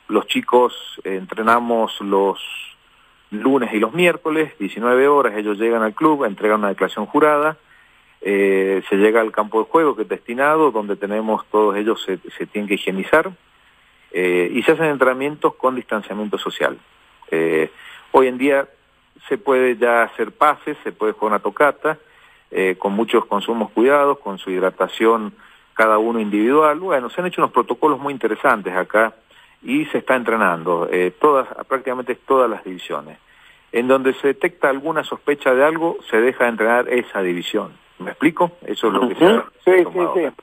los 0.08 0.26
chicos 0.26 0.74
entrenamos 1.04 1.98
los 2.02 2.38
lunes 3.30 3.72
y 3.72 3.78
los 3.78 3.94
miércoles, 3.94 4.52
19 4.58 5.08
horas, 5.08 5.34
ellos 5.36 5.56
llegan 5.56 5.82
al 5.82 5.94
club, 5.94 6.24
entregan 6.24 6.58
una 6.58 6.68
declaración 6.68 7.06
jurada, 7.06 7.56
se 8.20 8.82
llega 8.90 9.22
al 9.22 9.32
campo 9.32 9.60
de 9.60 9.70
juego 9.70 9.96
que 9.96 10.02
es 10.02 10.08
destinado, 10.08 10.72
donde 10.72 10.96
tenemos 10.96 11.46
todos 11.46 11.76
ellos 11.76 12.04
se 12.04 12.46
tienen 12.46 12.68
que 12.68 12.74
higienizar, 12.74 13.32
eh, 14.12 14.50
y 14.52 14.62
se 14.62 14.72
hacen 14.72 14.86
entrenamientos 14.86 15.54
con 15.54 15.74
distanciamiento 15.74 16.38
social. 16.38 16.78
Eh, 17.30 17.70
hoy 18.12 18.26
en 18.28 18.38
día 18.38 18.68
se 19.28 19.38
puede 19.38 19.76
ya 19.76 20.02
hacer 20.02 20.32
pases, 20.32 20.76
se 20.84 20.92
puede 20.92 21.12
jugar 21.12 21.32
una 21.32 21.42
tocata, 21.42 21.98
eh, 22.50 22.76
con 22.78 22.92
muchos 22.92 23.24
consumos 23.24 23.70
cuidados, 23.70 24.18
con 24.18 24.38
su 24.38 24.50
hidratación 24.50 25.32
cada 25.74 25.98
uno 25.98 26.20
individual. 26.20 26.78
Bueno, 26.78 27.08
se 27.08 27.20
han 27.20 27.26
hecho 27.26 27.40
unos 27.40 27.52
protocolos 27.52 27.98
muy 27.98 28.12
interesantes 28.12 28.74
acá 28.74 29.14
y 29.62 29.86
se 29.86 29.98
está 29.98 30.16
entrenando, 30.16 30.88
todas, 31.18 31.48
prácticamente 31.66 32.16
todas 32.16 32.50
las 32.50 32.64
divisiones. 32.64 33.18
En 33.70 33.88
donde 33.88 34.12
se 34.14 34.26
detecta 34.26 34.68
alguna 34.68 35.02
sospecha 35.04 35.54
de 35.54 35.64
algo, 35.64 35.96
se 36.10 36.20
deja 36.20 36.44
de 36.44 36.50
entrenar 36.50 36.88
esa 36.90 37.22
división. 37.22 37.72
¿Me 37.98 38.10
explico? 38.10 38.52
Eso 38.66 38.88
es 38.88 38.92
lo 38.92 39.08
que 39.08 39.14
se 39.14 39.24
ha, 39.24 39.44
sí, 39.64 39.84
sí, 39.92 40.00
sí. 40.14 40.42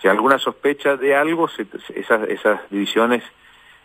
Si 0.00 0.08
alguna 0.08 0.38
sospecha 0.38 0.96
de 0.96 1.14
algo, 1.14 1.48
esas, 1.94 2.28
esas 2.28 2.60
divisiones, 2.70 3.22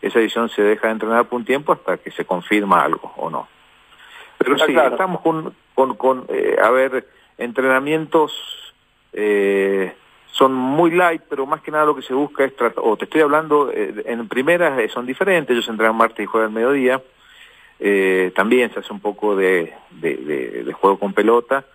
esa 0.02 0.20
división 0.20 0.50
se 0.50 0.62
deja 0.62 0.88
de 0.88 0.94
entrenar 0.94 1.26
por 1.26 1.40
un 1.40 1.46
tiempo 1.46 1.74
hasta 1.74 1.98
que 1.98 2.12
se 2.12 2.26
confirma 2.26 2.84
algo 2.84 3.14
o 3.18 3.30
no. 3.30 3.48
Pero 4.38 4.58
sí, 4.60 4.76
estamos 4.76 5.22
con, 5.22 5.54
con, 5.74 5.96
con 5.96 6.26
eh, 6.30 6.58
a 6.62 6.70
ver, 6.70 7.08
entrenamientos 7.38 8.34
eh, 9.14 9.94
son 10.32 10.54
muy 10.54 10.92
light, 10.92 11.22
pero 11.30 11.46
más 11.46 11.62
que 11.62 11.72
nada 11.72 11.86
lo 11.86 11.96
que 11.96 12.02
se 12.02 12.14
busca 12.14 12.44
es 12.44 12.56
tratar, 12.56 12.84
o 12.84 12.98
te 12.98 13.06
estoy 13.06 13.22
hablando, 13.22 13.72
eh, 13.72 14.04
en 14.06 14.28
primeras 14.28 14.92
son 14.92 15.06
diferentes, 15.06 15.52
ellos 15.52 15.70
entrenan 15.70 15.96
martes 15.96 16.24
y 16.24 16.28
jueves 16.28 16.48
al 16.48 16.54
mediodía, 16.54 17.02
también 18.34 18.72
se 18.72 18.80
hace 18.80 18.94
un 18.94 19.02
poco 19.02 19.36
de, 19.36 19.74
de, 19.90 20.16
de, 20.16 20.64
de 20.64 20.74
juego 20.74 20.98
con 20.98 21.14
pelota, 21.14 21.66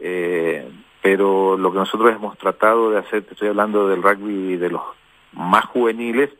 eh, 0.00 0.66
pero 1.02 1.56
lo 1.56 1.72
que 1.72 1.78
nosotros 1.78 2.14
hemos 2.14 2.36
tratado 2.38 2.90
de 2.90 2.98
hacer, 2.98 3.24
te 3.24 3.32
estoy 3.32 3.48
hablando 3.48 3.88
del 3.88 4.02
rugby 4.02 4.56
de 4.56 4.70
los 4.70 4.82
más 5.32 5.64
juveniles, 5.66 6.30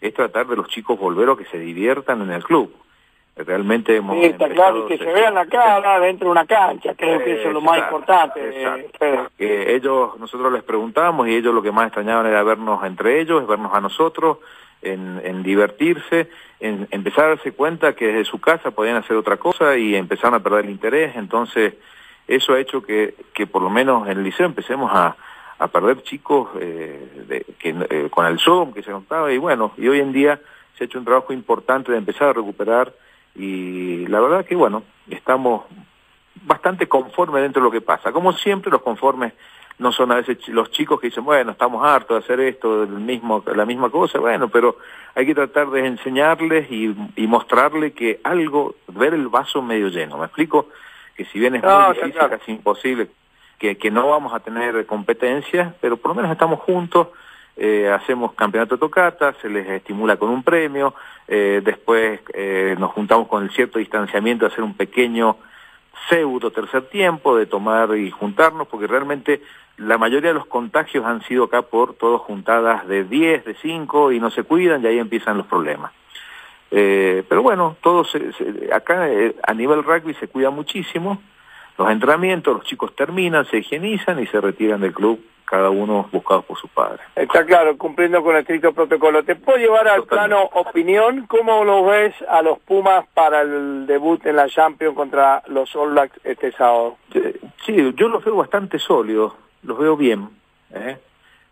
es 0.00 0.14
tratar 0.14 0.46
de 0.46 0.56
los 0.56 0.68
chicos 0.68 0.98
volver 0.98 1.28
a 1.30 1.36
que 1.36 1.46
se 1.46 1.58
diviertan 1.58 2.22
en 2.22 2.30
el 2.30 2.44
club. 2.44 2.72
Realmente 3.36 3.96
hemos... 3.96 4.16
Sí, 4.16 4.26
está 4.26 4.48
claro, 4.48 4.86
que 4.86 4.96
se 4.96 5.12
vean 5.12 5.34
la 5.34 5.46
cara 5.46 5.98
dentro 5.98 6.28
de 6.28 6.32
una 6.32 6.46
cancha, 6.46 6.94
creo 6.94 7.18
que 7.18 7.40
eso 7.40 7.48
es 7.48 7.54
lo 7.54 7.60
más 7.60 7.78
importante. 7.78 8.40
Eh, 9.38 9.74
ellos, 9.74 10.16
nosotros 10.20 10.52
les 10.52 10.62
preguntamos 10.62 11.26
y 11.26 11.34
ellos 11.34 11.52
lo 11.52 11.60
que 11.60 11.72
más 11.72 11.88
extrañaban 11.88 12.26
era 12.26 12.44
vernos 12.44 12.84
entre 12.84 13.20
ellos, 13.20 13.44
vernos 13.48 13.74
a 13.74 13.80
nosotros, 13.80 14.38
en, 14.82 15.20
en 15.24 15.42
divertirse, 15.42 16.28
en 16.60 16.86
empezar 16.92 17.24
a 17.24 17.28
darse 17.30 17.52
cuenta 17.52 17.96
que 17.96 18.06
desde 18.06 18.24
su 18.24 18.40
casa 18.40 18.70
podían 18.70 18.96
hacer 18.96 19.16
otra 19.16 19.36
cosa 19.36 19.76
y 19.76 19.96
empezaron 19.96 20.34
a 20.34 20.42
perder 20.42 20.66
el 20.66 20.70
interés, 20.70 21.16
entonces 21.16 21.74
eso 22.26 22.54
ha 22.54 22.60
hecho 22.60 22.82
que, 22.82 23.14
que 23.34 23.46
por 23.46 23.62
lo 23.62 23.70
menos 23.70 24.08
en 24.08 24.18
el 24.18 24.24
liceo 24.24 24.46
empecemos 24.46 24.90
a, 24.92 25.16
a 25.58 25.68
perder 25.68 26.02
chicos 26.02 26.48
eh, 26.60 27.24
de, 27.28 27.46
que, 27.58 27.74
eh, 27.90 28.08
con 28.10 28.26
el 28.26 28.38
Zoom 28.38 28.72
que 28.72 28.82
se 28.82 28.90
notaba 28.90 29.32
y 29.32 29.38
bueno, 29.38 29.72
y 29.76 29.88
hoy 29.88 30.00
en 30.00 30.12
día 30.12 30.40
se 30.76 30.84
ha 30.84 30.86
hecho 30.86 30.98
un 30.98 31.04
trabajo 31.04 31.32
importante 31.32 31.92
de 31.92 31.98
empezar 31.98 32.28
a 32.28 32.32
recuperar 32.32 32.92
y 33.34 34.06
la 34.06 34.20
verdad 34.20 34.44
que 34.44 34.56
bueno, 34.56 34.82
estamos 35.08 35.64
bastante 36.42 36.88
conformes 36.88 37.42
dentro 37.42 37.62
de 37.62 37.64
lo 37.64 37.72
que 37.72 37.80
pasa. 37.80 38.12
Como 38.12 38.32
siempre 38.32 38.70
los 38.70 38.82
conformes 38.82 39.32
no 39.78 39.90
son 39.92 40.12
a 40.12 40.16
veces 40.16 40.46
los 40.48 40.70
chicos 40.70 41.00
que 41.00 41.08
dicen, 41.08 41.24
bueno, 41.24 41.52
estamos 41.52 41.84
hartos 41.84 42.18
de 42.18 42.24
hacer 42.24 42.40
esto, 42.40 42.86
del 42.86 43.00
mismo, 43.00 43.42
la 43.54 43.66
misma 43.66 43.90
cosa, 43.90 44.20
bueno, 44.20 44.48
pero 44.48 44.78
hay 45.14 45.26
que 45.26 45.34
tratar 45.34 45.70
de 45.70 45.86
enseñarles 45.86 46.70
y, 46.70 46.94
y 47.16 47.26
mostrarles 47.26 47.92
que 47.92 48.20
algo, 48.22 48.76
ver 48.88 49.14
el 49.14 49.26
vaso 49.28 49.62
medio 49.62 49.88
lleno, 49.88 50.18
¿me 50.18 50.26
explico? 50.26 50.68
Que 51.14 51.24
si 51.26 51.38
bien 51.38 51.54
es 51.54 51.62
muy 51.62 51.94
difícil, 51.94 52.28
casi 52.28 52.52
imposible, 52.52 53.08
que, 53.58 53.76
que 53.76 53.90
no 53.90 54.08
vamos 54.08 54.32
a 54.34 54.40
tener 54.40 54.84
competencia, 54.86 55.74
pero 55.80 55.96
por 55.96 56.10
lo 56.10 56.14
menos 56.16 56.32
estamos 56.32 56.60
juntos, 56.60 57.08
eh, 57.56 57.88
hacemos 57.88 58.32
campeonato 58.32 58.74
de 58.74 58.80
tocata, 58.80 59.34
se 59.40 59.48
les 59.48 59.68
estimula 59.68 60.16
con 60.16 60.28
un 60.30 60.42
premio, 60.42 60.94
eh, 61.28 61.62
después 61.64 62.20
eh, 62.32 62.74
nos 62.78 62.90
juntamos 62.92 63.28
con 63.28 63.44
el 63.44 63.50
cierto 63.50 63.78
distanciamiento 63.78 64.44
a 64.44 64.48
hacer 64.48 64.64
un 64.64 64.74
pequeño 64.74 65.36
pseudo 66.08 66.50
tercer 66.50 66.88
tiempo 66.88 67.36
de 67.36 67.46
tomar 67.46 67.96
y 67.96 68.10
juntarnos, 68.10 68.66
porque 68.66 68.88
realmente 68.88 69.40
la 69.76 69.98
mayoría 69.98 70.30
de 70.30 70.34
los 70.34 70.46
contagios 70.46 71.04
han 71.04 71.22
sido 71.22 71.44
acá 71.44 71.62
por 71.62 71.94
todos 71.94 72.20
juntadas 72.22 72.86
de 72.88 73.04
10, 73.04 73.44
de 73.44 73.54
5 73.54 74.12
y 74.12 74.20
no 74.20 74.30
se 74.30 74.42
cuidan 74.42 74.82
y 74.82 74.86
ahí 74.88 74.98
empiezan 74.98 75.38
los 75.38 75.46
problemas. 75.46 75.92
Eh, 76.76 77.22
pero 77.28 77.40
bueno, 77.40 77.76
todos 77.82 78.16
acá 78.72 79.08
eh, 79.08 79.36
a 79.44 79.54
nivel 79.54 79.84
rugby 79.84 80.12
se 80.14 80.26
cuida 80.26 80.50
muchísimo, 80.50 81.22
los 81.78 81.88
entrenamientos, 81.88 82.52
los 82.52 82.64
chicos 82.64 82.96
terminan, 82.96 83.46
se 83.46 83.58
higienizan 83.58 84.18
y 84.18 84.26
se 84.26 84.40
retiran 84.40 84.80
del 84.80 84.92
club, 84.92 85.24
cada 85.44 85.70
uno 85.70 86.08
buscado 86.10 86.42
por 86.42 86.58
su 86.58 86.66
padre. 86.66 86.98
Está 87.14 87.46
claro, 87.46 87.78
cumpliendo 87.78 88.24
con 88.24 88.34
el 88.34 88.40
estricto 88.40 88.72
protocolo. 88.72 89.22
¿Te 89.22 89.36
puedo 89.36 89.58
llevar 89.58 89.86
al 89.86 90.02
plano 90.02 90.42
opinión? 90.52 91.26
¿Cómo 91.28 91.64
lo 91.64 91.84
ves 91.84 92.12
a 92.28 92.42
los 92.42 92.58
Pumas 92.58 93.06
para 93.14 93.42
el 93.42 93.86
debut 93.86 94.26
en 94.26 94.34
la 94.34 94.48
Champions 94.48 94.96
contra 94.96 95.44
los 95.46 95.76
All 95.76 95.92
Blacks 95.92 96.18
este 96.24 96.50
sábado? 96.50 96.96
Sí, 97.64 97.94
yo 97.94 98.08
los 98.08 98.24
veo 98.24 98.34
bastante 98.34 98.80
sólidos, 98.80 99.32
los 99.62 99.78
veo 99.78 99.96
bien, 99.96 100.28
¿eh? 100.72 100.98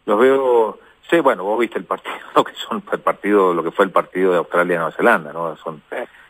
los 0.05 0.19
veo 0.19 0.81
Sí, 1.11 1.21
bueno, 1.21 1.45
vos 1.45 1.59
viste 1.59 1.79
el 1.79 1.85
partido, 1.85 2.15
lo 2.35 2.45
que 2.45 2.55
son 2.55 2.83
el 2.93 3.01
partido, 3.01 3.55
lo 3.55 3.63
que 3.63 3.71
fue 3.71 3.85
el 3.85 3.91
partido 3.91 4.33
de 4.33 4.39
Australia 4.39 4.75
y 4.75 4.79
Nueva 4.79 4.93
Zelanda, 4.93 5.33
¿no? 5.33 5.57
Son, 5.57 5.83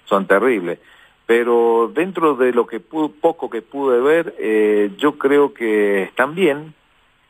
son 0.05 0.26
terribles. 0.26 0.79
Pero 1.26 1.91
dentro 1.95 2.35
de 2.35 2.52
lo 2.52 2.67
que 2.67 2.81
poco 2.81 3.49
que 3.49 3.62
pude 3.62 4.00
ver, 4.00 4.35
eh, 4.38 4.91
yo 4.99 5.19
creo 5.19 5.55
que 5.55 6.02
están 6.02 6.35
bien. 6.35 6.75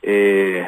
Eh, 0.04 0.66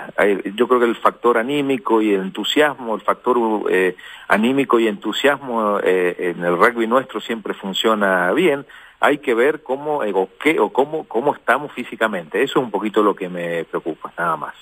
yo 0.54 0.68
creo 0.68 0.78
que 0.78 0.86
el 0.86 0.94
factor 0.94 1.38
anímico 1.38 2.00
y 2.00 2.14
el 2.14 2.20
entusiasmo, 2.20 2.94
el 2.94 3.00
factor 3.00 3.36
eh, 3.68 3.96
anímico 4.28 4.78
y 4.78 4.86
entusiasmo 4.86 5.80
eh, 5.82 6.14
en 6.36 6.44
el 6.44 6.56
rugby 6.56 6.86
nuestro 6.86 7.20
siempre 7.20 7.54
funciona 7.54 8.30
bien. 8.32 8.64
Hay 9.00 9.18
que 9.18 9.34
ver 9.34 9.62
cómo 9.62 10.02
o 10.02 10.28
qué 10.38 10.60
o 10.60 10.72
cómo 10.72 11.04
cómo 11.08 11.34
estamos 11.34 11.72
físicamente. 11.72 12.42
Eso 12.42 12.60
es 12.60 12.64
un 12.64 12.70
poquito 12.70 13.02
lo 13.02 13.16
que 13.16 13.28
me 13.28 13.64
preocupa, 13.64 14.12
nada 14.16 14.36
más. 14.36 14.54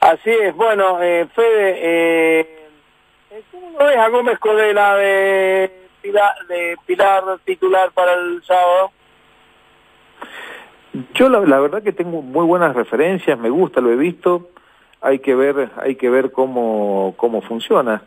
Así 0.00 0.30
es, 0.30 0.56
bueno, 0.56 1.02
eh, 1.02 1.26
Fede, 1.34 1.74
eh, 1.78 2.66
¿cómo 3.50 3.78
lo 3.78 3.84
ves 3.84 3.98
a 3.98 4.08
Gómez 4.08 4.38
Codela 4.38 4.96
de 4.96 5.70
Pilar, 6.00 6.34
de 6.48 6.76
Pilar 6.86 7.22
titular 7.44 7.90
para 7.92 8.14
el 8.14 8.42
sábado? 8.42 8.92
Yo 11.12 11.28
la, 11.28 11.40
la, 11.40 11.60
verdad 11.60 11.82
que 11.82 11.92
tengo 11.92 12.22
muy 12.22 12.46
buenas 12.46 12.74
referencias, 12.74 13.38
me 13.38 13.50
gusta, 13.50 13.82
lo 13.82 13.92
he 13.92 13.96
visto, 13.96 14.48
hay 15.02 15.18
que 15.18 15.34
ver, 15.34 15.70
hay 15.76 15.96
que 15.96 16.08
ver 16.08 16.32
cómo, 16.32 17.12
cómo 17.18 17.42
funciona. 17.42 18.02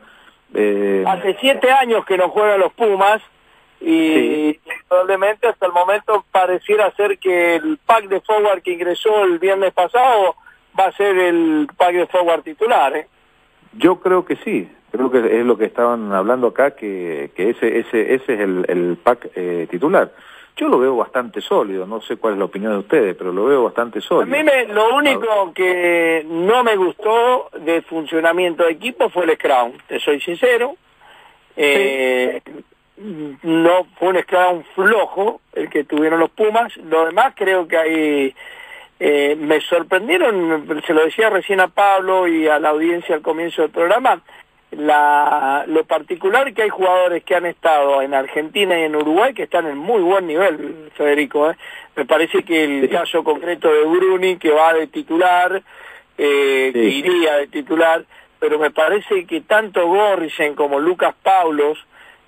Eh... 0.55 1.03
Hace 1.07 1.38
siete 1.39 1.71
años 1.71 2.05
que 2.05 2.17
no 2.17 2.29
juegan 2.29 2.59
los 2.59 2.73
Pumas 2.73 3.21
y 3.79 4.53
probablemente 4.88 5.47
hasta 5.47 5.67
el 5.67 5.73
momento 5.73 6.25
pareciera 6.31 6.89
ser 6.95 7.19
que 7.19 7.55
el 7.55 7.77
pack 7.85 8.05
de 8.05 8.21
forward 8.21 8.63
que 8.63 8.71
ingresó 8.71 9.25
el 9.25 9.38
viernes 9.38 9.73
pasado 9.73 10.35
va 10.80 10.86
a 10.86 10.92
ser 10.92 11.18
el 11.18 11.68
pack 11.77 11.94
de 11.94 12.08
forward 12.08 12.44
titular, 12.44 12.96
¿eh? 12.96 13.08
Yo 13.74 14.00
creo 14.00 14.24
que 14.24 14.36
sí, 14.38 14.70
creo 14.92 15.10
que 15.10 15.39
es 15.39 15.46
lo 15.46 15.58
que 15.58 15.65
estaban 15.65 16.12
hablando 16.13 16.48
acá, 16.48 16.72
que, 16.72 17.32
que 17.36 17.50
ese, 17.50 17.80
ese, 17.80 18.13
ese 18.13 18.34
es 18.34 18.39
el, 18.39 18.65
el 18.68 18.98
pack 19.01 19.30
eh, 19.36 19.68
titular. 19.70 20.12
Yo 20.56 20.68
lo 20.68 20.77
veo 20.77 20.96
bastante 20.96 21.42
sólido, 21.42 21.88
no 21.88 22.00
sé 22.01 22.18
cuál 22.18 22.34
es 22.34 22.39
la 22.39 22.46
opinión 22.46 22.74
de 22.74 22.80
ustedes, 22.80 23.15
pero 23.15 23.34
lo 23.34 23.46
veo 23.46 23.63
bastante 23.63 24.01
sólido. 24.01 24.36
A 24.36 24.38
mí 24.38 24.44
me, 24.44 24.68
lo 24.68 24.96
único 24.96 25.51
que 25.51 26.24
no 26.30 26.63
me 26.63 26.75
gustó 26.75 27.50
del 27.60 27.82
funcionamiento 27.82 28.63
de 28.63 28.74
equipo 28.74 29.10
fue 29.10 29.24
el 29.24 29.34
Scrum, 29.34 29.72
te 29.88 30.00
soy 30.00 30.22
sincero. 30.22 30.75
Eh, 31.56 32.42
no 32.98 33.88
fue 33.98 34.10
un 34.10 34.22
Scrum 34.22 34.63
flojo 34.75 35.42
el 35.53 35.70
que 35.72 35.86
tuvieron 35.86 36.20
los 36.20 36.30
Pumas, 36.30 36.77
lo 36.77 37.06
demás 37.06 37.34
creo 37.36 37.68
que 37.68 37.77
hay 37.77 38.36
eh, 39.05 39.36
me 39.36 39.60
sorprendieron, 39.60 40.81
se 40.88 40.93
lo 40.93 41.03
decía 41.03 41.29
recién 41.29 41.60
a 41.60 41.67
Pablo 41.67 42.25
y 42.25 42.48
a 42.48 42.57
la 42.57 42.69
audiencia 42.69 43.13
al 43.15 43.22
comienzo 43.22 43.62
del 43.62 43.69
programa, 43.69 44.22
la, 44.72 45.65
lo 45.67 45.83
particular 45.83 46.53
que 46.53 46.62
hay 46.62 46.69
jugadores 46.69 47.22
que 47.25 47.36
han 47.36 47.45
estado 47.45 48.01
en 48.01 48.13
Argentina 48.13 48.79
y 48.79 48.83
en 48.83 48.95
Uruguay 48.95 49.33
que 49.33 49.43
están 49.43 49.67
en 49.67 49.77
muy 49.77 50.01
buen 50.01 50.25
nivel, 50.25 50.89
Federico. 50.95 51.51
¿eh? 51.51 51.57
Me 51.98 52.05
parece 52.05 52.43
que 52.43 52.63
el 52.63 52.89
caso 52.89 53.25
concreto 53.25 53.69
de 53.74 53.83
Bruni, 53.83 54.38
que 54.38 54.51
va 54.51 54.74
de 54.74 54.88
titular, 54.88 55.62
eh, 56.17 56.69
que 56.72 56.86
iría 56.86 57.36
de 57.39 57.48
titular, 57.48 58.05
pero 58.39 58.57
me 58.57 58.72
parece 58.72 59.25
que 59.25 59.41
tanto 59.41 59.86
Gorrisen 59.86 60.55
como 60.55 60.79
Lucas 60.79 61.13
Paulos 61.22 61.77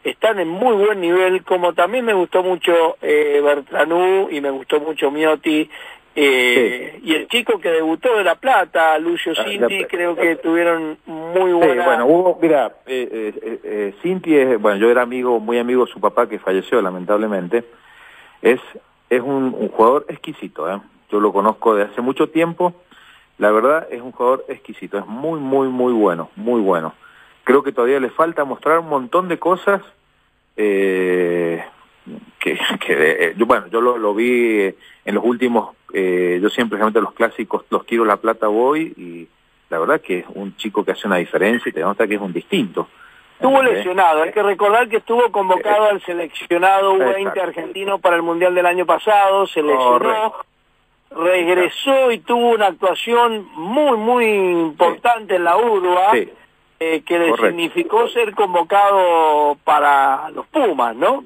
están 0.05 0.39
en 0.39 0.47
muy 0.47 0.75
buen 0.75 1.01
nivel, 1.01 1.43
como 1.43 1.73
también 1.73 2.05
me 2.05 2.13
gustó 2.13 2.43
mucho 2.43 2.97
eh, 3.01 3.41
Bertranú 3.43 4.29
y 4.29 4.39
me 4.39 4.51
gustó 4.51 4.79
mucho 4.79 5.09
Miotti 5.09 5.67
eh, 6.15 6.99
Y 7.03 7.13
el 7.15 7.27
chico 7.27 7.59
que 7.59 7.69
debutó 7.69 8.15
de 8.15 8.23
La 8.23 8.35
Plata, 8.35 8.97
Lucio 8.99 9.33
ah, 9.35 9.43
Cinti, 9.43 9.83
creo 9.85 10.15
que 10.15 10.35
tuvieron 10.37 10.97
muy 11.07 11.51
buena... 11.53 11.83
Sí, 11.83 11.87
bueno, 11.89 12.05
hubo, 12.05 12.39
mira, 12.39 12.71
eh, 12.85 13.33
eh, 13.41 13.59
eh 13.63 13.93
Cinti 14.03 14.37
es, 14.37 14.61
bueno, 14.61 14.77
yo 14.77 14.91
era 14.91 15.01
amigo, 15.01 15.39
muy 15.39 15.57
amigo 15.57 15.85
de 15.85 15.91
su 15.91 15.99
papá 15.99 16.29
que 16.29 16.37
falleció 16.37 16.81
lamentablemente, 16.81 17.65
es, 18.41 18.61
es 19.09 19.21
un, 19.21 19.55
un 19.57 19.69
jugador 19.69 20.05
exquisito, 20.07 20.71
¿eh? 20.71 20.79
yo 21.11 21.19
lo 21.19 21.33
conozco 21.33 21.75
de 21.75 21.83
hace 21.83 22.01
mucho 22.01 22.29
tiempo, 22.29 22.73
la 23.39 23.51
verdad 23.51 23.87
es 23.89 24.01
un 24.01 24.11
jugador 24.11 24.45
exquisito, 24.47 24.99
es 24.99 25.07
muy, 25.07 25.39
muy, 25.39 25.67
muy 25.67 25.93
bueno, 25.93 26.29
muy 26.35 26.61
bueno. 26.61 26.93
Creo 27.45 27.63
que 27.63 27.71
todavía 27.71 28.01
le 28.01 28.09
falta 28.09 28.43
mostrar 28.43 28.79
un 28.79 28.89
montón 28.89 29.29
de 29.29 29.39
cosas 29.39 29.81
eh, 30.57 31.63
que, 32.39 32.59
que 32.85 33.33
yo, 33.37 33.45
bueno, 33.45 33.67
yo 33.67 33.79
lo, 33.79 33.97
lo, 33.97 34.13
vi 34.13 34.75
en 35.05 35.15
los 35.15 35.23
últimos, 35.23 35.75
eh, 35.93 36.39
yo 36.41 36.49
siempre 36.49 36.77
realmente 36.77 36.99
los 36.99 37.13
clásicos, 37.13 37.63
los 37.69 37.85
tiro 37.85 38.03
la 38.03 38.17
plata 38.17 38.47
voy 38.47 38.93
y 38.97 39.27
la 39.69 39.79
verdad 39.79 40.01
que 40.01 40.19
es 40.19 40.25
un 40.33 40.57
chico 40.57 40.83
que 40.83 40.91
hace 40.91 41.07
una 41.07 41.17
diferencia 41.17 41.69
y 41.69 41.73
te 41.73 41.79
nota 41.79 42.07
que 42.07 42.15
es 42.15 42.21
un 42.21 42.33
distinto. 42.33 42.89
Estuvo 43.35 43.61
lesionado, 43.61 44.23
hay 44.23 44.31
que 44.31 44.41
recordar 44.41 44.87
que 44.87 44.97
estuvo 44.97 45.29
convocado 45.29 45.89
al 45.89 46.01
seleccionado 46.03 46.95
U20 46.95 47.37
argentino 47.37 47.99
para 47.99 48.15
el 48.15 48.21
Mundial 48.21 48.55
del 48.55 48.65
año 48.65 48.85
pasado, 48.85 49.45
se 49.45 49.61
lesionó, 49.61 50.35
regresó 51.11 52.11
y 52.11 52.19
tuvo 52.19 52.51
una 52.51 52.67
actuación 52.67 53.45
muy, 53.55 53.97
muy 53.97 54.25
importante 54.25 55.35
en 55.35 55.43
la 55.43 55.57
URBA, 55.57 56.13
eh, 56.87 57.03
que 57.03 57.17
le 57.17 57.35
significó 57.35 58.07
ser 58.09 58.35
convocado 58.35 59.57
para 59.63 60.29
los 60.29 60.45
Pumas, 60.47 60.95
¿no? 60.95 61.25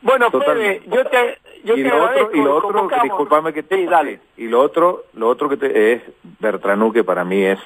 Bueno, 0.00 0.30
Fede, 0.30 0.82
yo 0.86 1.04
te, 1.04 1.38
yo 1.64 1.76
y 1.76 1.82
te 1.82 1.88
lo 1.88 2.04
otro, 2.04 2.30
y 2.32 2.40
lo 2.40 2.56
otro, 2.56 2.88
disculpame 3.02 3.52
que 3.52 3.64
te 3.64 3.76
sí, 3.76 3.84
dale. 3.84 4.20
y 4.36 4.46
lo 4.46 4.62
otro, 4.62 5.04
lo 5.14 5.28
otro 5.28 5.48
que 5.48 5.56
te, 5.56 5.92
es 5.92 6.02
Bertranú 6.38 6.92
que 6.92 7.04
para 7.04 7.24
mí 7.24 7.42
es 7.44 7.58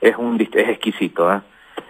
es 0.00 0.16
un 0.16 0.40
es 0.40 0.68
exquisito, 0.68 1.32
¿eh? 1.32 1.40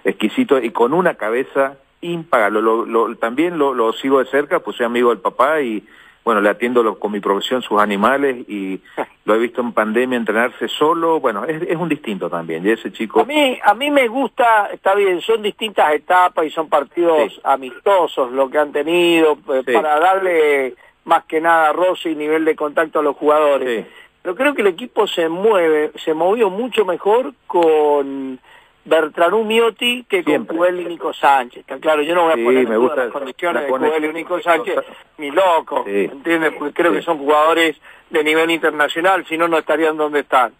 exquisito 0.04 0.58
y 0.58 0.70
con 0.70 0.92
una 0.92 1.14
cabeza 1.14 1.78
impagable. 2.00 2.60
Lo, 2.60 2.84
lo, 2.84 3.16
también 3.16 3.56
lo, 3.56 3.72
lo, 3.72 3.92
sigo 3.92 4.18
de 4.18 4.26
cerca, 4.26 4.60
pues 4.60 4.76
soy 4.76 4.86
amigo 4.86 5.08
del 5.08 5.20
papá 5.20 5.62
y 5.62 5.84
bueno, 6.24 6.40
le 6.40 6.48
atiendo 6.48 6.98
con 6.98 7.12
mi 7.12 7.20
profesión 7.20 7.60
sus 7.60 7.78
animales 7.80 8.48
y 8.48 8.80
lo 9.26 9.34
he 9.34 9.38
visto 9.38 9.60
en 9.60 9.72
pandemia 9.72 10.16
entrenarse 10.16 10.68
solo, 10.68 11.20
bueno, 11.20 11.44
es, 11.44 11.62
es 11.62 11.76
un 11.76 11.88
distinto 11.88 12.30
también, 12.30 12.66
y 12.66 12.70
ese 12.70 12.90
chico... 12.92 13.20
A 13.20 13.24
mí, 13.24 13.58
a 13.62 13.74
mí 13.74 13.90
me 13.90 14.08
gusta, 14.08 14.70
está 14.72 14.94
bien, 14.94 15.20
son 15.20 15.42
distintas 15.42 15.92
etapas 15.92 16.46
y 16.46 16.50
son 16.50 16.68
partidos 16.68 17.34
sí. 17.34 17.40
amistosos 17.44 18.32
lo 18.32 18.48
que 18.48 18.58
han 18.58 18.72
tenido, 18.72 19.32
eh, 19.52 19.62
sí. 19.66 19.72
para 19.72 20.00
darle 20.00 20.74
más 21.04 21.24
que 21.24 21.40
nada 21.42 21.72
roce 21.72 22.10
y 22.10 22.14
nivel 22.14 22.46
de 22.46 22.56
contacto 22.56 23.00
a 23.00 23.02
los 23.02 23.16
jugadores. 23.16 23.84
Sí. 23.84 23.90
Pero 24.22 24.36
creo 24.36 24.54
que 24.54 24.62
el 24.62 24.68
equipo 24.68 25.06
se 25.06 25.28
mueve, 25.28 25.92
se 25.96 26.14
movió 26.14 26.48
mucho 26.48 26.86
mejor 26.86 27.34
con 27.46 28.40
Bertranú 28.84 29.44
Miotti 29.44 30.04
que 30.04 30.22
Siempre. 30.22 30.48
con 30.48 30.56
Cuel 30.58 30.80
y 30.80 30.84
Nico 30.84 31.12
Sánchez. 31.12 31.60
Está 31.60 31.78
claro, 31.78 32.02
yo 32.02 32.14
no 32.14 32.24
voy 32.24 32.32
a 32.32 32.36
sí, 32.36 32.44
poner 32.44 32.68
me 32.68 32.76
gusta, 32.76 33.04
las 33.04 33.12
condiciones 33.12 33.62
de 33.62 33.68
pone... 33.68 33.88
Cuel 33.88 34.04
y 34.04 34.12
Nico 34.12 34.40
Sánchez 34.40 34.76
ni 35.18 35.30
loco, 35.30 35.84
sí. 35.86 36.10
¿entiendes? 36.12 36.52
Porque 36.58 36.74
creo 36.74 36.92
sí. 36.92 36.98
que 36.98 37.04
son 37.04 37.18
jugadores 37.18 37.80
de 38.10 38.24
nivel 38.24 38.50
internacional, 38.50 39.24
si 39.26 39.38
no, 39.38 39.48
no 39.48 39.58
estarían 39.58 39.96
donde 39.96 40.20
están. 40.20 40.52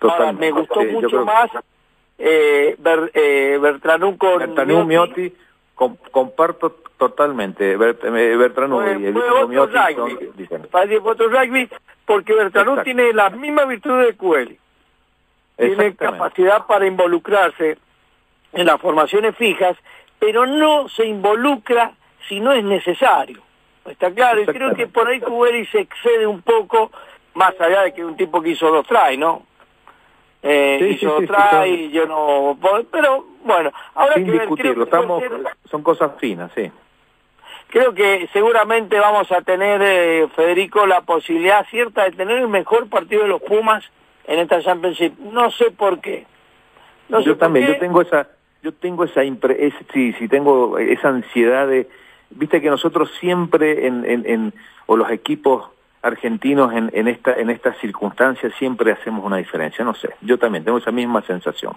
Ahora, 0.00 0.32
me 0.32 0.50
gustó 0.50 0.82
mucho 0.84 1.08
creo... 1.08 1.24
más 1.24 1.50
eh, 2.18 2.76
Ber, 2.78 3.10
eh, 3.14 3.58
Bertranú 3.60 4.16
con 4.16 4.38
Bertranú 4.38 4.84
Miotti, 4.84 5.20
Miotti 5.20 5.36
com, 5.74 5.96
comparto 6.10 6.80
totalmente. 6.98 7.76
Bert, 7.76 8.04
eh, 8.04 8.36
Bertranú 8.36 8.82
y 8.82 9.06
el 9.06 9.16
otro 9.16 9.48
Miotti 9.48 9.74
rugby, 9.74 10.46
son, 10.48 10.68
otro 11.04 11.28
rugby 11.28 11.68
porque 12.04 12.34
Bertranú 12.34 12.72
Exacto. 12.72 12.84
tiene 12.84 13.12
las 13.12 13.36
mismas 13.36 13.68
virtudes 13.68 14.08
de 14.08 14.16
Cueli. 14.16 14.58
Tiene 15.56 15.96
capacidad 15.96 16.66
para 16.66 16.86
involucrarse 16.86 17.78
en 18.52 18.66
las 18.66 18.80
formaciones 18.80 19.36
fijas, 19.36 19.76
pero 20.18 20.46
no 20.46 20.88
se 20.88 21.06
involucra 21.06 21.92
si 22.28 22.40
no 22.40 22.52
es 22.52 22.64
necesario. 22.64 23.42
¿Está 23.86 24.10
claro? 24.10 24.42
Y 24.42 24.46
creo 24.46 24.74
que 24.74 24.86
por 24.86 25.08
ahí 25.08 25.20
Cuberi 25.20 25.64
se 25.66 25.80
excede 25.80 26.26
un 26.26 26.42
poco, 26.42 26.90
más 27.34 27.58
allá 27.60 27.82
de 27.82 27.94
que 27.94 28.04
un 28.04 28.16
tipo 28.16 28.42
que 28.42 28.50
hizo 28.50 28.70
dos 28.70 28.86
try, 28.86 29.16
¿no? 29.16 29.46
Eh, 30.42 30.78
sí, 30.80 30.86
hizo 30.86 31.20
sí, 31.20 31.26
dos 31.26 31.36
try 31.36 31.70
y 31.70 31.90
yo 31.90 32.06
no... 32.06 32.58
Pero 32.90 33.24
bueno, 33.44 33.72
ahora 33.94 34.14
Sin 34.14 34.26
que 34.26 34.32
discutirlo, 34.32 34.84
estamos, 34.84 35.22
ser, 35.22 35.32
son 35.70 35.82
cosas 35.82 36.12
finas, 36.18 36.50
sí. 36.54 36.70
Creo 37.68 37.94
que 37.94 38.28
seguramente 38.32 38.98
vamos 38.98 39.30
a 39.32 39.42
tener, 39.42 39.80
eh, 39.82 40.28
Federico, 40.34 40.86
la 40.86 41.00
posibilidad 41.02 41.66
cierta 41.66 42.04
de 42.04 42.12
tener 42.12 42.38
el 42.38 42.48
mejor 42.48 42.88
partido 42.88 43.22
de 43.22 43.28
los 43.28 43.42
Pumas 43.42 43.84
en 44.26 44.38
esta 44.40 44.60
Championship. 44.62 45.18
No 45.18 45.50
sé 45.50 45.70
por 45.70 46.00
qué. 46.00 46.26
No 47.08 47.20
yo 47.20 47.36
también, 47.36 47.66
yo 47.68 47.78
tengo 47.78 48.02
esa, 48.02 48.28
yo 48.62 48.72
tengo 48.72 49.04
esa 49.04 49.22
impre 49.22 49.66
es, 49.66 49.74
sí, 49.92 50.12
sí, 50.18 50.28
tengo 50.28 50.78
esa 50.78 51.08
ansiedad 51.08 51.68
de, 51.68 51.88
viste 52.30 52.60
que 52.60 52.68
nosotros 52.68 53.10
siempre 53.20 53.86
en, 53.86 54.04
en, 54.04 54.26
en 54.26 54.54
o 54.86 54.96
los 54.96 55.10
equipos 55.10 55.70
argentinos 56.02 56.72
en, 56.72 56.90
en 56.92 57.08
esta 57.08 57.34
en 57.34 57.50
estas 57.50 57.76
circunstancias 57.78 58.52
siempre 58.58 58.92
hacemos 58.92 59.24
una 59.24 59.36
diferencia, 59.36 59.84
no 59.84 59.94
sé, 59.94 60.10
yo 60.20 60.38
también 60.38 60.64
tengo 60.64 60.78
esa 60.78 60.92
misma 60.92 61.22
sensación. 61.22 61.74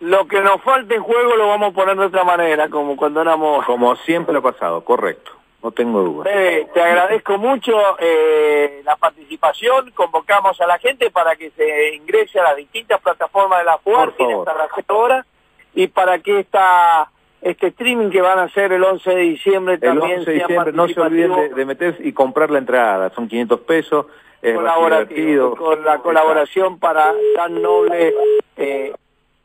Lo 0.00 0.26
que 0.26 0.40
nos 0.40 0.60
falta 0.62 0.96
en 0.96 1.02
juego 1.02 1.36
lo 1.36 1.46
vamos 1.46 1.70
a 1.70 1.74
poner 1.74 1.96
de 1.96 2.06
otra 2.06 2.24
manera, 2.24 2.68
como 2.68 2.96
cuando 2.96 3.22
éramos... 3.22 3.64
Como 3.64 3.94
siempre 3.94 4.36
ha 4.36 4.40
pasado, 4.40 4.84
correcto, 4.84 5.30
no 5.62 5.70
tengo 5.70 6.02
duda. 6.02 6.24
Te 6.24 6.80
agradezco 6.80 7.38
mucho 7.38 7.72
eh, 7.98 8.82
la 8.84 8.96
participación, 8.96 9.90
convocamos 9.92 10.60
a 10.60 10.66
la 10.66 10.78
gente 10.78 11.10
para 11.10 11.36
que 11.36 11.50
se 11.50 11.94
ingrese 11.94 12.40
a 12.40 12.44
las 12.44 12.56
distintas 12.56 13.00
plataformas 13.00 13.60
de 13.60 13.64
la 13.64 13.78
FUAR, 13.78 14.12
tiene 14.12 14.34
hasta 14.34 14.54
las 14.54 14.68
7 14.74 14.92
horas, 14.92 15.26
y 15.74 15.86
para 15.86 16.18
que 16.18 16.40
esta 16.40 17.08
este 17.40 17.68
streaming 17.68 18.10
que 18.10 18.22
van 18.22 18.38
a 18.38 18.44
hacer 18.44 18.72
el 18.72 18.84
11 18.84 19.10
de 19.10 19.20
diciembre 19.20 19.78
también 19.78 20.12
el 20.12 20.18
11 20.20 20.30
de 20.30 20.38
diciembre, 20.38 20.72
no 20.72 20.86
se 20.86 21.00
olviden 21.00 21.34
de, 21.34 21.48
de 21.48 21.64
meterse 21.64 22.06
y 22.06 22.12
comprar 22.12 22.50
la 22.50 22.58
entrada, 22.58 23.10
son 23.10 23.26
500 23.26 23.60
pesos, 23.60 24.06
es 24.42 24.56
colaborativo, 24.56 25.56
con 25.56 25.84
la 25.84 25.98
colaboración 25.98 26.78
para 26.78 27.14
tan 27.36 27.62
noble, 27.62 28.14
eh, 28.56 28.92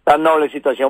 tan 0.04 0.24
noble 0.24 0.50
situación. 0.50 0.86